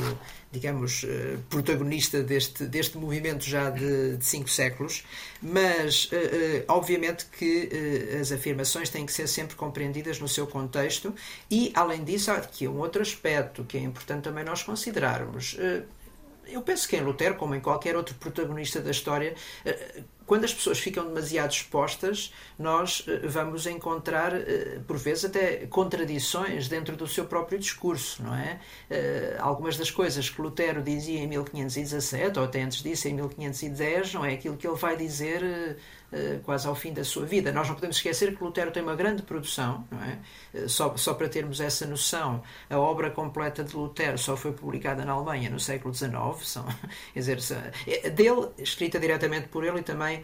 [0.51, 5.03] digamos, uh, protagonista deste, deste movimento já de, de cinco séculos,
[5.41, 7.69] mas uh, obviamente que
[8.19, 11.13] as afirmações têm que ser sempre compreendidas no seu contexto
[11.51, 15.57] e, além disso, há aqui um outro aspecto que é importante também nós considerarmos.
[16.45, 19.33] Eu penso que em Lutero, como em qualquer outro protagonista da história,
[20.25, 26.67] quando as pessoas ficam demasiado expostas, nós eh, vamos encontrar, eh, por vezes, até contradições
[26.67, 28.59] dentro do seu próprio discurso, não é?
[28.89, 34.13] Eh, algumas das coisas que Lutero dizia em 1517, ou até antes disso, em 1510,
[34.13, 35.77] não é aquilo que ele vai dizer
[36.43, 37.51] quase ao fim da sua vida.
[37.51, 40.19] Nós não podemos esquecer que Lutero tem uma grande produção, não é?
[40.53, 45.03] Eh, só, só para termos essa noção, a obra completa de Lutero só foi publicada
[45.05, 46.65] na Alemanha no século XIX, são,
[47.13, 47.39] quer dizer,
[47.87, 50.23] é, dele, escrita diretamente por ele e também eh,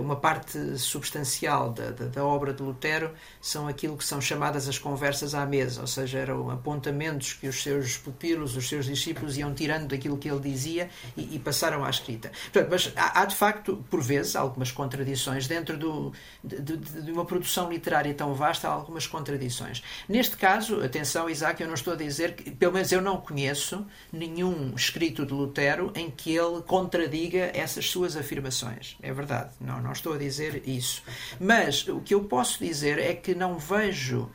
[0.00, 4.78] uma parte substancial da, da, da, obra de Lutero são aquilo que são chamadas as
[4.78, 9.52] conversas à mesa, ou seja, eram apontamentos que os seus pupilos, os seus discípulos iam
[9.54, 12.30] tirando daquilo que ele dizia e, e passaram à escrita.
[12.52, 17.12] Portanto, mas há, há, de facto, por vezes, algumas contradições dentro do, de, de, de,
[17.12, 19.82] uma produção literária tão vasta, há algumas contradições.
[20.08, 23.86] Neste caso, atenção, Isaac, eu não estou a dizer que, pelo menos eu não conheço
[24.12, 28.96] nenhum escrito de Lutero em que ele contradiga essas suas afirmações.
[29.02, 29.50] É verdade.
[29.60, 31.02] Não, não estou a dizer isso.
[31.40, 34.30] Mas o que eu posso dizer é que não vejo,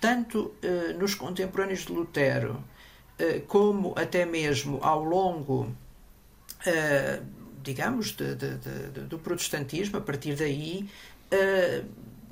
[0.00, 2.62] tanto uh, nos contemporâneos de Lutero,
[3.20, 5.62] uh, como até mesmo ao longo,
[6.66, 7.26] uh,
[7.62, 10.88] digamos, de, de, de, do protestantismo, a partir daí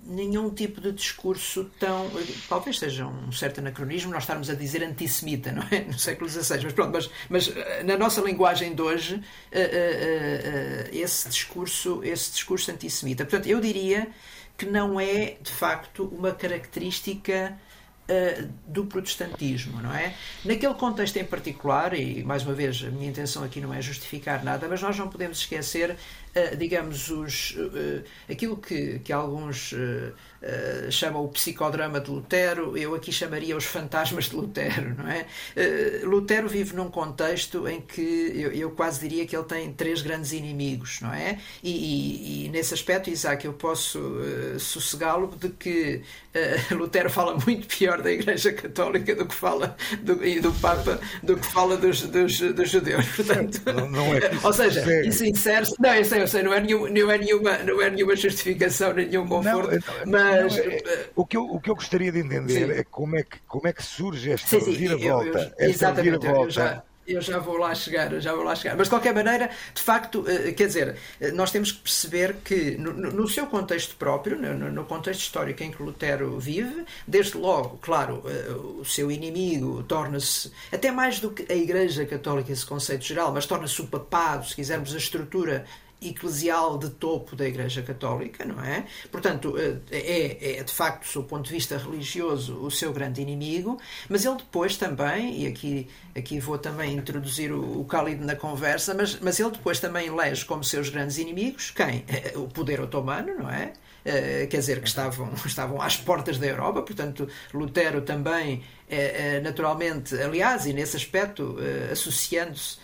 [0.06, 2.10] nenhum tipo de discurso tão.
[2.48, 5.80] Talvez seja um certo anacronismo nós estarmos a dizer antissemita, não é?
[5.80, 10.88] No século XVI, mas pronto, mas, mas eh, na nossa linguagem de hoje, uh, uh,
[10.92, 13.24] esse, discurso, esse discurso antissemita.
[13.24, 14.08] Portanto, eu diria
[14.56, 17.58] que não é, de facto, uma característica.
[18.68, 20.14] do protestantismo, não é?
[20.44, 24.44] Naquele contexto em particular, e mais uma vez a minha intenção aqui não é justificar
[24.44, 25.96] nada, mas nós não podemos esquecer
[26.56, 30.12] digamos, os, uh, aquilo que, que alguns uh,
[30.90, 35.26] chamam o psicodrama de Lutero, eu aqui chamaria os fantasmas de Lutero, não é?
[36.02, 40.32] Lutero vive num contexto em que eu, eu, quase diria que ele tem três grandes
[40.32, 41.38] inimigos, não é?
[41.62, 43.98] E, e, e nesse aspecto, Isaac, eu posso
[44.58, 46.02] sossegá-lo de que
[46.72, 51.36] Lutero fala muito pior da Igreja Católica do que fala do, e do Papa do
[51.36, 53.06] que fala dos, dos, dos judeus.
[53.16, 55.74] Portanto, não, não é ou seja, isso insere-se.
[55.80, 58.94] Não, eu sei, eu sei, não é, nenhum, não é, nenhuma, não é nenhuma justificação,
[58.94, 59.72] nenhum conforto,
[60.06, 60.56] não, mas...
[60.56, 62.80] Não, é, o, que eu, o que eu gostaria de entender sim.
[62.80, 65.54] é como é, que, como é que surge esta reviravolta.
[65.58, 68.76] Exatamente, eu já eu já vou lá chegar, já vou lá chegar.
[68.76, 72.76] Mas de qualquer maneira, de facto, eh, quer dizer, eh, nós temos que perceber que
[72.78, 77.78] no, no seu contexto próprio, no, no, contexto histórico em que Lutero vive, desde logo,
[77.82, 83.04] claro, eh, o seu inimigo torna-se, até mais do que a Igreja Católica, esse conceito
[83.04, 85.66] geral, mas torna-se o papado, se quisermos, a estrutura
[86.08, 88.84] eclesial de topo da Igreja Católica, não é?
[89.10, 93.78] Portanto, eh, é, é de facto, do ponto de vista religioso, o seu grande inimigo,
[94.08, 98.94] mas ele depois também, e aqui, aqui vou também introduzir o, o Khalid na conversa,
[98.94, 102.04] mas, mas ele depois também elege como seus grandes inimigos quem?
[102.36, 103.72] O poder otomano, não é?
[104.04, 110.14] Uh, quer dizer, que estavam, estavam às portas da Europa, portanto, Lutero também, uh, naturalmente,
[110.14, 111.56] aliás, e nesse aspecto,
[111.90, 112.83] associando-se uh,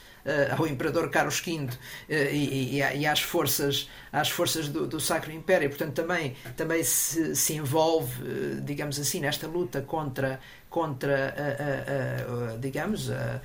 [0.57, 1.69] ao Imperador Carlos V uh,
[2.09, 5.69] e, e, e, às forças, às forças do, do Sacro Império.
[5.69, 11.35] Portanto, também, também se, se envolve, uh, digamos assim, nesta luta contra contra,
[12.61, 13.41] digamos, a,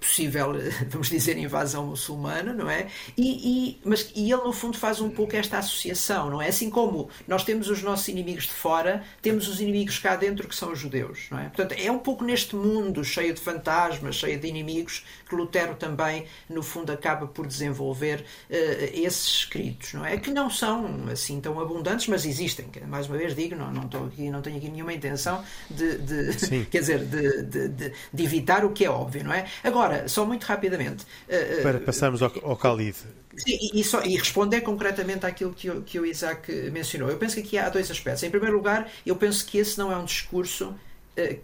[0.00, 0.54] possível,
[0.88, 2.88] vamos dizer, invasão muçulmana, não é?
[3.16, 6.48] E, e, mas, e ele, no fundo, faz um pouco esta associação, não é?
[6.48, 10.56] Assim como nós temos os nossos inimigos de fora, temos os inimigos cá dentro que
[10.56, 11.44] são os judeus, não é?
[11.44, 16.26] Portanto, é um pouco neste mundo cheio de fantasmas, cheio de inimigos, que Lutero também,
[16.48, 18.54] no fundo, acaba por desenvolver uh,
[18.94, 20.16] esses escritos, não é?
[20.16, 22.66] Que não são assim tão abundantes, mas existem.
[22.88, 26.13] Mais uma vez digo, não, não, estou aqui, não tenho aqui nenhuma intenção de, de
[26.22, 29.46] de, quer dizer, de, de, de, evitar o que é óbvio, não é?
[29.62, 31.04] Agora, só muito rapidamente.
[31.28, 32.96] Eh, eh, Para passarmos ao, ao Khalid.
[33.36, 37.10] Sim, e, só, e responder concretamente àquilo que, o, que o Isaac mencionou.
[37.10, 38.22] Eu penso que aqui há dois aspectos.
[38.22, 40.74] Em primeiro lugar, eu penso que esse não é um discurso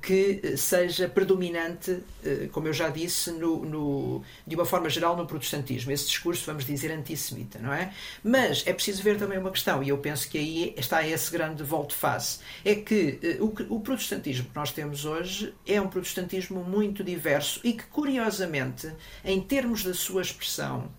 [0.02, 5.26] que seja predominante, eh, como eu já disse, no, no, de uma forma geral no
[5.26, 5.92] protestantismo.
[5.92, 7.92] Esse discurso, vamos dizer, antissemita, não é?
[8.22, 11.62] Mas é preciso ver também uma questão, e eu penso que aí está esse grande
[11.62, 12.40] volte-face.
[12.64, 17.60] É que eh, o, o protestantismo que nós temos hoje é um protestantismo muito diverso
[17.62, 18.92] e que, curiosamente,
[19.24, 20.90] em termos da sua expressão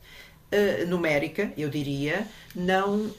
[0.52, 3.14] uh, numérica, eu diria, não, uh,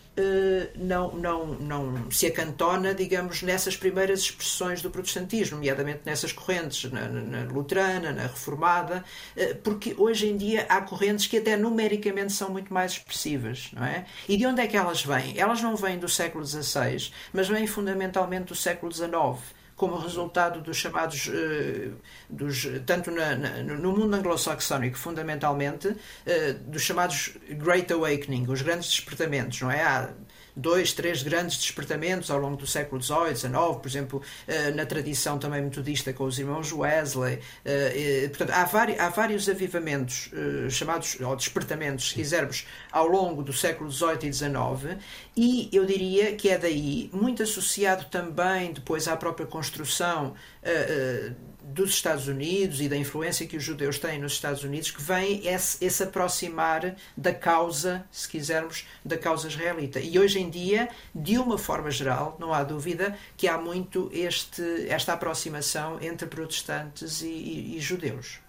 [0.76, 7.08] não, não, não se acantona, digamos, nessas primeiras expressões do protestantismo, nomeadamente nessas correntes, na,
[7.08, 9.04] na luterana, na reformada,
[9.36, 13.84] uh, porque hoje em dia há correntes que até numericamente são muito mais expressivas, não
[13.84, 14.06] é?
[14.28, 15.38] E de onde é que elas vêm?
[15.38, 20.76] Elas não vêm do século XVI, mas vêm fundamentalmente do século XIX como resultado dos
[20.76, 21.94] chamados, uh,
[22.28, 28.90] dos, tanto na, na, no mundo anglo-saxónico, fundamentalmente, uh, dos chamados Great Awakening, os grandes
[28.90, 29.82] despertamentos, não é?
[29.82, 30.10] Há
[30.54, 35.38] dois, três grandes despertamentos ao longo do século XVIII, XIX, por exemplo, eh, na tradição
[35.38, 37.38] também metodista com os irmãos Wesley.
[37.64, 43.42] Eh, portanto, há, vários, há vários avivamentos eh, chamados, ou despertamentos, se quisermos, ao longo
[43.42, 44.98] do século XVIII e XIX,
[45.36, 50.34] e eu diria que é daí, muito associado também depois à própria construção
[51.64, 55.46] dos Estados Unidos e da influência que os judeus têm nos Estados Unidos, que vem
[55.46, 60.00] esse, esse aproximar da causa, se quisermos, da causa israelita.
[60.00, 64.86] E hoje em dia, de uma forma geral, não há dúvida que há muito este,
[64.88, 68.40] esta aproximação entre protestantes e, e, e judeus.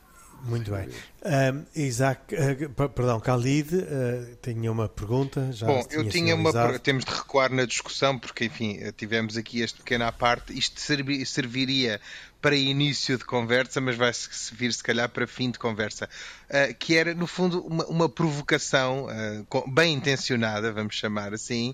[0.43, 0.89] Muito bem.
[1.25, 5.53] Um, Isaac, uh, perdão, Khalid, uh, tinha uma pergunta.
[5.53, 6.77] Já Bom, eu tinha uma.
[6.79, 10.57] Temos de recuar na discussão, porque, enfim, tivemos aqui este pequena parte.
[10.57, 12.01] Isto serviria
[12.41, 16.09] para início de conversa, mas vai servir se calhar para fim de conversa,
[16.49, 21.73] uh, que era no fundo uma, uma provocação uh, bem intencionada, vamos chamar assim,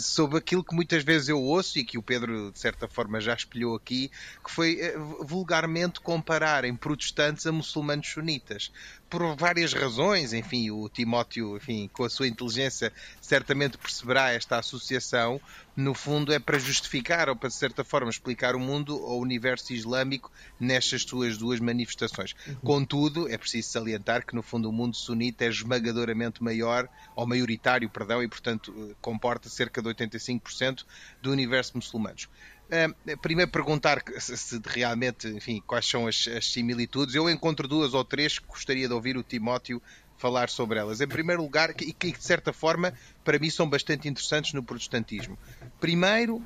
[0.00, 3.34] sobre aquilo que muitas vezes eu ouço e que o Pedro de certa forma já
[3.34, 4.10] espelhou aqui,
[4.42, 4.78] que foi
[5.20, 8.70] vulgarmente compararem protestantes a muçulmanos sunitas Spanish.
[9.12, 15.38] Por várias razões, enfim, o Timóteo, enfim, com a sua inteligência, certamente perceberá esta associação.
[15.76, 19.22] No fundo, é para justificar ou para, de certa forma, explicar o mundo ou o
[19.22, 22.34] universo islâmico nestas suas duas manifestações.
[22.46, 22.54] Uhum.
[22.64, 27.90] Contudo, é preciso salientar que, no fundo, o mundo sunita é esmagadoramente maior, ou maioritário,
[27.90, 30.86] perdão, e, portanto, eh, comporta cerca de 85%
[31.20, 32.30] do universo muçulmanos.
[32.72, 37.14] Uh, primeiro perguntar se, se, realmente, enfim, quais são as, as, similitudes.
[37.14, 39.82] Eu encontro duas ou três que gostaria de ouvir o Timóteo
[40.16, 41.00] falar sobre elas.
[41.00, 45.36] Em primeiro lugar, e que de certa forma para mim são bastante interessantes no protestantismo.
[45.80, 46.40] Primeiro,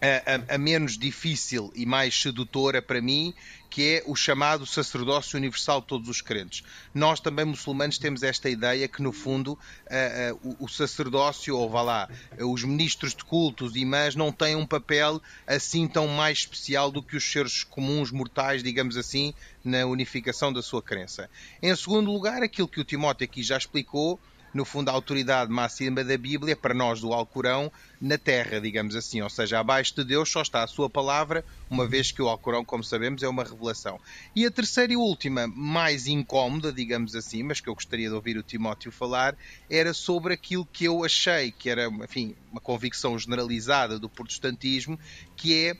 [0.00, 3.32] a, a, a, menos difícil e mais sedutora para mim,
[3.68, 6.62] que é o chamado sacerdócio universal de todos os crentes.
[6.94, 11.82] Nós também, muçulmanos, temos esta ideia que, no fundo, uh, o, o, sacerdócio, ou vá
[11.82, 16.90] lá, os ministros de cultos e imãs não têm um papel assim tão mais especial
[16.90, 21.28] do que os seres comuns, mortais, digamos assim, na unificação da sua crença.
[21.60, 24.18] Em segundo lugar, aquilo que o Timóteo aqui já explicou,
[24.56, 29.20] no fundo, a autoridade máxima da Bíblia, para nós do Alcorão, na terra, digamos assim.
[29.20, 32.64] Ou seja, abaixo de Deus só está a sua palavra, uma vez que o Alcorão,
[32.64, 34.00] como sabemos, é uma revelação.
[34.34, 38.38] E a terceira e última, mais incómoda, digamos assim, mas que eu gostaria de ouvir
[38.38, 39.36] o Timóteo falar,
[39.70, 44.98] era sobre aquilo que eu achei que era, enfim, uma convicção generalizada do protestantismo,
[45.36, 45.72] que é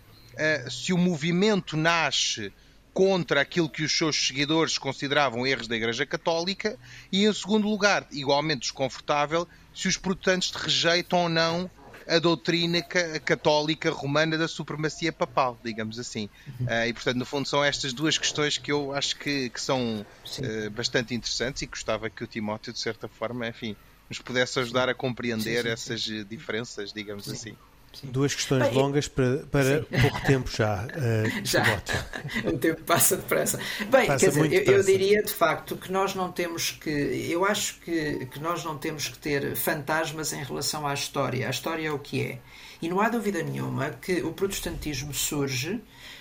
[0.67, 2.53] uh, se o movimento nasce
[2.97, 6.79] contra aquilo que os seus seguidores consideravam erros da Igreja Católica
[7.13, 11.71] e, em segundo lugar, igualmente desconfortável, se os protestantes rejeitam ou não
[12.09, 16.31] a doutrina católica romana da supremacia papal, digamos assim.
[16.59, 16.67] Uhum.
[16.69, 20.01] Uh, e, portanto, no fundo, são estas duas questões que eu acho que, que são
[20.01, 23.77] uh, bastante interessantes e gostava que o Timóteo, de certa forma, enfim,
[24.09, 27.55] nos pudesse ajudar a compreender sim, sim, essas diferenças, digamos assim.
[28.01, 28.09] Sim.
[28.09, 30.87] Duas questões Bem, longas para, para pouco tempo já.
[30.97, 31.63] Uh, já.
[32.45, 33.59] o tempo passa depressa.
[33.91, 36.91] Bem, passa quer dizer, eu, eu, diria de facto que nós não temos que.
[37.31, 41.47] Eu acho que, que nós não temos que ter fantasmas em relação à história.
[41.47, 42.39] A história é o que é.
[42.81, 45.81] E não há dúvida nenhuma que o protestantismo surge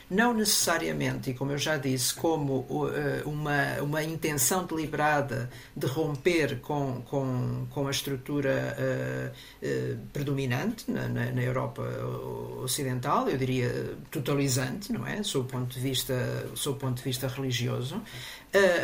[0.09, 6.59] não necessariamente, e como eu já disse, como uh, uma, uma intenção deliberada de romper
[6.59, 11.81] com, com, com a estrutura uh, uh, predominante na, na, na, Europa
[12.61, 15.23] Ocidental, eu diria totalizante, não é?
[15.23, 16.13] Sob o ponto de vista,
[16.53, 18.01] sob ponto de vista religioso.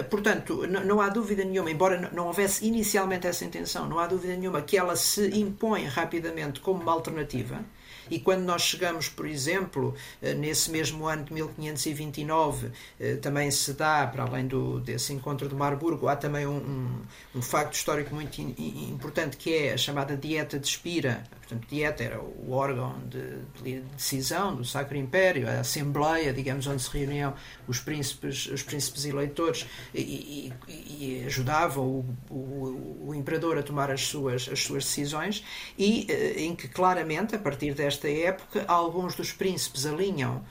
[0.09, 4.61] portanto, não há dúvida nenhuma, embora não houvesse inicialmente essa intenção, não há dúvida nenhuma
[4.61, 7.63] que ela se impõe rapidamente como uma alternativa
[8.11, 13.71] e quando nós chegamos, por exemplo, eh, nesse mesmo ano de 1529, eh, também se
[13.71, 17.01] dá, para além do, desse encontro de Marburgo, há também um, um,
[17.35, 21.23] um facto histórico muito importante que é a chamada Dieta de Espira.
[21.51, 26.81] Portanto, Dieta era o órgão de, de decisão do Sacro Império, a Assembleia, digamos, onde
[26.81, 27.33] se reuniam
[27.67, 33.91] os príncipes, os príncipes eleitores e, e, e ajudavam o, o, o, imperador a tomar
[33.91, 35.43] as suas, as suas decisões
[35.77, 40.41] e eh, em que claramente, a partir desta época, alguns dos príncipes alinham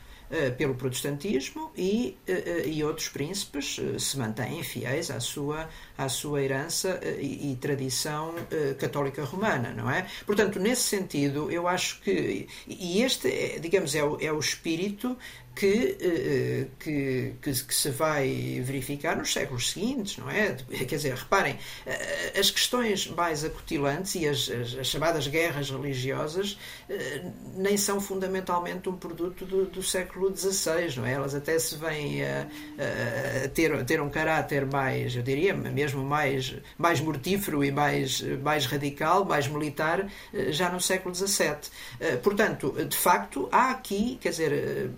[0.57, 5.69] pelo protestantismo e, uh, e outros príncipes se mantêm fiéis à sua,
[5.99, 8.35] à sua herança e, e, tradição
[8.79, 10.07] católica romana, não é?
[10.25, 15.17] Portanto, nesse sentido, eu acho que, e este, é, digamos, é o, é o espírito
[15.61, 20.57] que, eh, que, que, que, se vai verificar nos séculos seguintes, não é?
[20.71, 26.59] Quer dizer, reparem, eh, as questões mais acutilantes e as, as, as chamadas guerras religiosas
[26.89, 31.13] eh, nem são fundamentalmente um produto do, do, século XVI, não é?
[31.13, 32.47] Elas até se vêm a,
[33.45, 38.65] a, ter, ter um caráter mais, eu diria, mesmo mais, mais mortífero e mais, mais
[38.65, 40.09] radical, mais militar,
[40.49, 41.69] já no século XVII.
[42.23, 44.89] Portanto, de facto, há aqui, quer dizer, eh,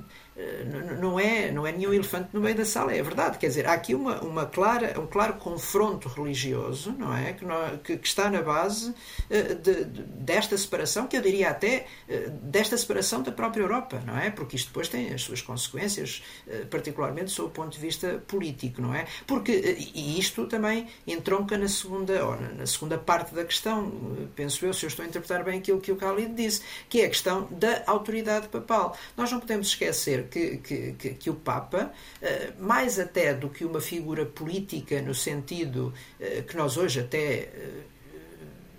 [0.98, 3.38] não é, não é nenhum elefante no meio da sala, é verdade.
[3.38, 7.34] Quer dizer, há aqui uma, uma clara, um claro confronto religioso, não é?
[7.34, 11.50] Que, não, que, que está na base uh, de, de, desta separação, que eu diria
[11.50, 14.30] até uh, desta separação da própria Europa, não é?
[14.30, 16.22] Porque isto depois tem as suas consequências,
[16.70, 19.06] particularmente sob o ponto de vista político, não é?
[19.26, 19.52] Porque,
[19.94, 23.92] e isto também entronca na segunda, ou na segunda parte da questão,
[24.34, 27.06] penso eu, se eu estou a interpretar bem aquilo que o Khalid disse, que é
[27.06, 28.96] a questão da autoridade papal.
[29.16, 33.80] Nós não podemos esquecer que, que, que, o Papa, eh, mais até do que uma
[33.80, 37.82] figura política no sentido eh, que nós hoje até eh,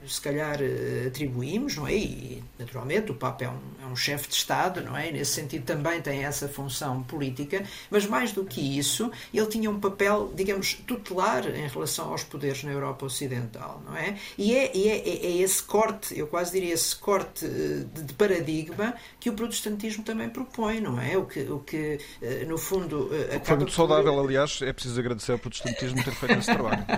[0.08, 1.96] se calhar eh, atribuímos, não é?
[1.96, 5.10] E naturalmente o Papa é um, é um chefe de Estado, não é?
[5.10, 9.70] E nesse sentido também tem essa função política, mas mais do que isso, ele tinha
[9.70, 14.18] um papel, digamos, tutelar em relação aos poderes na Europa Ocidental, não é?
[14.38, 18.14] E é, é, é, é esse corte, eu quase diria esse corte eh, de, de,
[18.14, 21.18] paradigma que o protestantismo também propõe, não é?
[21.18, 23.10] O que, o que eh, no fundo.
[23.44, 26.86] Foi muito saudável, aliás, é preciso agradecer ao protestantismo ter feito esse trabalho.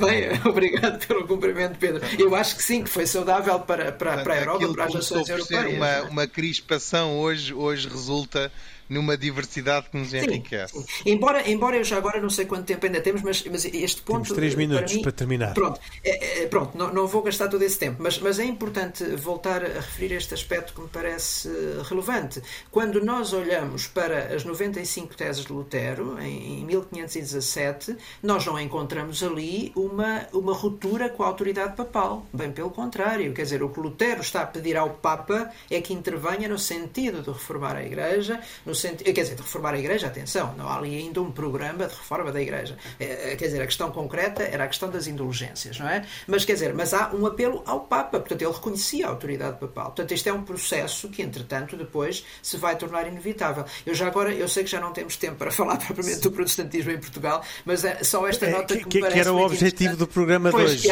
[0.00, 2.02] Bem, obrigado pelo pelo cumprimento, Pedro.
[2.18, 5.28] Eu acho que sim, que foi saudável para, para, para a Europa, para as nações
[5.28, 5.76] europeias.
[5.76, 8.52] Uma, uma crispação hoje, hoje resulta
[8.88, 10.72] numa diversidade que nos enriquece.
[10.72, 11.10] Sim, sim.
[11.10, 14.22] Embora, embora eu já agora não sei quanto tempo ainda temos, mas, mas este ponto.
[14.22, 15.54] Temos três minutos para, mim, para terminar.
[15.54, 19.04] Pronto, é, é, pronto não, não, vou gastar todo esse tempo, mas, mas é importante
[19.16, 21.48] voltar a referir este aspecto que me parece
[21.88, 22.42] relevante.
[22.70, 29.22] Quando nós olhamos para as 95 teses de Lutero, em, em 1517, nós não encontramos
[29.22, 32.26] ali uma, uma ruptura com a autoridade papal.
[32.32, 35.92] Bem pelo contrário, quer dizer, o que Lutero está a pedir ao Papa é que
[35.92, 40.06] intervenha no sentido de reformar a Igreja, no sentido, quer dizer, de reformar a Igreja,
[40.06, 42.76] atenção, não há ali ainda um programa de reforma da Igreja.
[43.00, 46.04] É, é, quer dizer, a questão concreta era a questão das indulgências, não é?
[46.26, 49.86] Mas quer dizer, mas há um apelo ao Papa, portanto, ele reconhecia a autoridade papal.
[49.86, 53.64] Portanto, este é um processo que, entretanto, depois se vai tornar inevitável.
[53.84, 56.92] Eu já agora, eu sei que já não temos tempo para falar propriamente do protestantismo
[56.92, 59.46] em Portugal, mas é só esta é, nota que, que, me parece que era muito
[59.46, 60.88] objetivo do programa de hoje.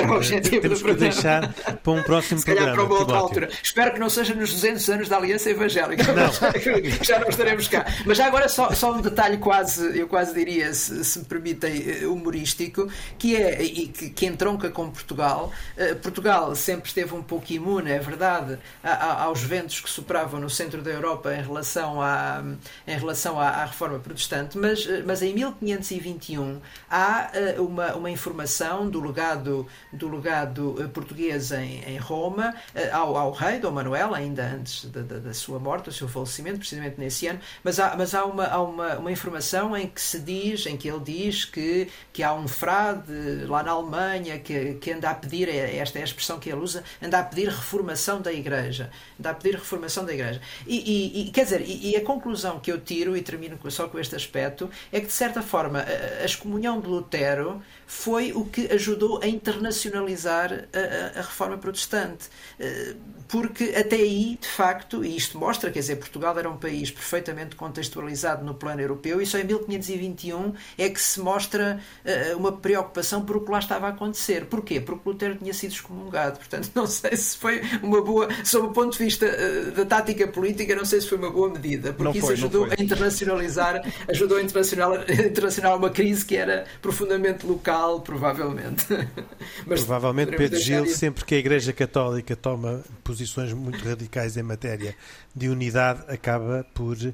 [0.60, 2.72] Temos que deixar para um próximo Se programa.
[2.72, 3.48] para uma outra altura.
[3.62, 6.12] Espero que não seja nos 200 anos da Aliança Evangélica.
[6.12, 6.30] Não.
[7.02, 7.68] Já não estaremos
[8.04, 11.84] Mas já agora só, só um detalhe quase, eu quase diria, se, se me permitem,
[11.86, 15.52] eh, humorístico, que é, e que, que entronca com Portugal.
[15.76, 20.40] Uh, Portugal sempre esteve um pouco imune, é verdade, a, a, aos ventos que sopravam
[20.40, 22.42] no centro da Europa em relação à,
[22.86, 26.60] em relação à, à reforma protestante, mas, eh, mas em 1521
[26.90, 33.16] há uh, uma, uma informação do legado, do legado português em, em Roma uh, ao,
[33.16, 36.98] ao rei Dom Manuel, ainda antes da, da, da, sua morte, do seu falecimento, precisamente
[36.98, 40.66] nesse ano, mas há, mas há, uma, há uma, uma informação em que se diz,
[40.66, 43.10] em que ele diz que, que há um frade
[43.46, 46.60] lá na Alemanha que, que anda a pedir, é, esta é a expressão que ele
[46.60, 48.90] usa, anda a pedir reformação da igreja.
[49.18, 50.42] Anda a pedir reformação da igreja.
[50.66, 53.88] E, e, e quer dizer, e, e, a conclusão que eu tiro, e termino só
[53.88, 58.44] com este aspecto, é que de certa forma a, a excomunhão de Lutero foi o
[58.44, 62.28] que ajudou a internacionalizar a, a, a reforma protestante.
[62.58, 62.94] Eh,
[63.28, 67.56] porque até aí, de facto, e isto mostra, quer dizer, Portugal era um país perfeitamente
[67.56, 73.24] contextualizado no plano europeu e só em 1521 é que se mostra uh, uma preocupação
[73.24, 74.44] por o que lá estava a acontecer.
[74.46, 74.80] Porquê?
[74.80, 76.38] Porque Lutero tinha sido excomungado.
[76.38, 80.28] Portanto, não sei se foi uma boa, sob o ponto de vista uh, da tática
[80.28, 84.42] política, não sei se foi uma boa medida, porque isso ajudou a internacionalizar, ajudou a
[84.42, 88.86] internacionalizar, internacionalizar uma crise que era profundamente local, provavelmente.
[89.66, 90.98] Mas provavelmente Pedro Gil, isso.
[90.98, 94.94] sempre que a Igreja Católica toma posições muito radicais em matéria
[95.34, 97.12] de unidade, acaba por uh,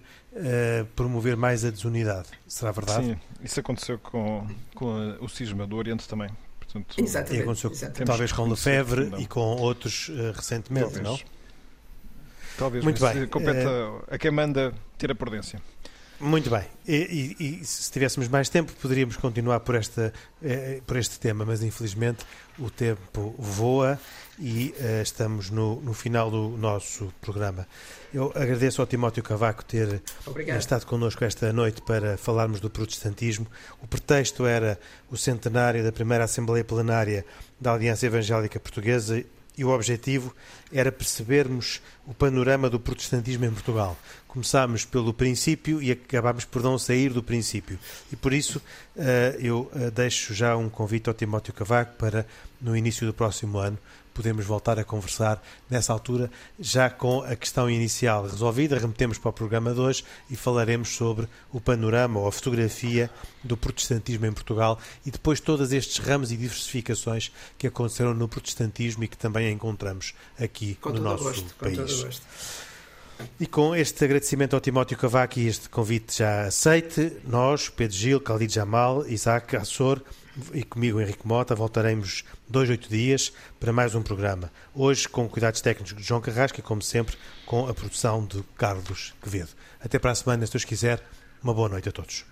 [0.95, 2.29] promover mais a desunidade.
[2.47, 3.07] Será verdade?
[3.07, 6.31] Sim, isso aconteceu com, com o cisma do Oriente também.
[6.59, 8.07] Portanto, exatamente, e aconteceu exatamente.
[8.07, 11.05] talvez com Lefebvre e com outros uh, recentemente, talvez.
[11.05, 11.19] não?
[12.57, 13.27] Talvez, muito bem.
[13.27, 15.61] compete uh, a quem manda ter a prudência.
[16.21, 16.65] Muito bem.
[16.87, 20.13] E, e, e, se tivéssemos mais tempo, poderíamos continuar por, esta,
[20.43, 22.27] eh, por este tema, mas infelizmente
[22.59, 23.99] o tempo voa
[24.39, 27.67] e eh, estamos no, no, final do nosso programa.
[28.13, 30.59] Eu agradeço ao Timóteo Cavaco ter Obrigado.
[30.59, 33.47] estado connosco esta noite para falarmos do protestantismo.
[33.83, 34.79] O pretexto era
[35.11, 37.25] o centenário da primeira Assembleia Plenária
[37.59, 39.25] da Aliança Evangélica Portuguesa
[39.57, 40.35] e o objetivo
[40.73, 43.97] era percebermos o panorama do protestantismo em Portugal.
[44.33, 47.77] Começámos pelo princípio e acabámos por não sair do princípio.
[48.13, 48.63] E por isso
[48.97, 52.25] eh, eu eh, deixo já um convite ao Timóteo Cavaco para,
[52.61, 53.77] no início do próximo ano,
[54.15, 58.79] podemos voltar a conversar nessa altura, já com a questão inicial resolvida.
[58.79, 63.11] Remetemos para o programa de hoje e falaremos sobre o panorama ou a fotografia
[63.43, 69.03] do protestantismo em Portugal e depois todos estes ramos e diversificações que aconteceram no protestantismo
[69.03, 72.21] e que também encontramos aqui com no nosso gosto, país.
[73.39, 78.21] E com este agradecimento ao Timóteo Cavaco e este convite já aceite, nós, Pedro Gil,
[78.21, 80.01] Khalid Jamal, Isaac Assor,
[80.55, 84.51] e comigo Henrique Mota voltaremos dois, oito dias para mais um programa.
[84.75, 87.17] Hoje com cuidados técnicos de João Carrasco e, como sempre,
[87.47, 89.51] com a produção de Carlos Quevedo.
[89.81, 91.03] Até para a semana, se Deus quiser.
[91.43, 92.25] Uma boa noite a todos.